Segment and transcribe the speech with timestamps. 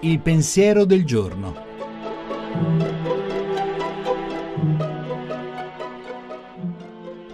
[0.00, 1.54] Il pensiero del giorno.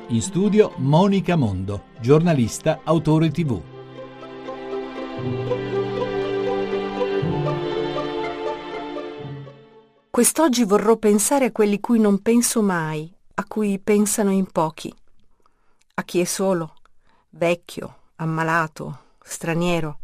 [0.08, 3.60] In studio Monica Mondo, giornalista, autore tv.
[10.10, 14.92] Quest'oggi vorrò pensare a quelli cui non penso mai, a cui pensano in pochi.
[15.94, 16.74] A chi è solo,
[17.30, 19.98] vecchio, ammalato, straniero.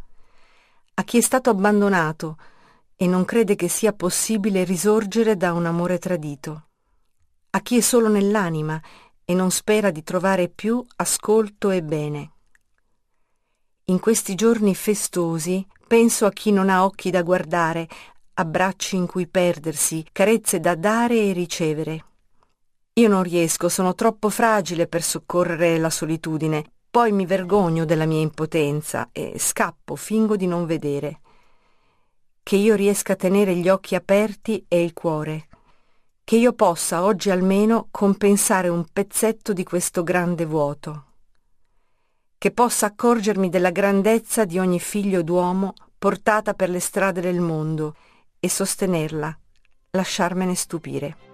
[0.94, 2.36] A chi è stato abbandonato
[2.96, 6.68] e non crede che sia possibile risorgere da un amore tradito.
[7.50, 8.80] A chi è solo nell'anima
[9.24, 12.30] e non spera di trovare più ascolto e bene.
[13.86, 17.88] In questi giorni festosi penso a chi non ha occhi da guardare,
[18.34, 22.04] abbracci in cui perdersi, carezze da dare e ricevere.
[22.94, 28.20] Io non riesco, sono troppo fragile per soccorrere la solitudine, poi mi vergogno della mia
[28.20, 31.22] impotenza e scappo, fingo di non vedere.
[32.40, 35.48] Che io riesca a tenere gli occhi aperti e il cuore,
[36.22, 41.06] che io possa oggi almeno compensare un pezzetto di questo grande vuoto,
[42.38, 47.96] che possa accorgermi della grandezza di ogni figlio d'uomo portata per le strade del mondo
[48.38, 49.36] e sostenerla,
[49.90, 51.33] lasciarmene stupire.